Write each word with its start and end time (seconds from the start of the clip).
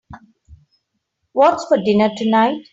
What's 1.33 1.63
for 1.65 1.77
dinner 1.77 2.09
tonight? 2.17 2.63